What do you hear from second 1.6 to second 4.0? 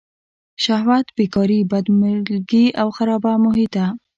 بد ملګري او خرابه محیطه.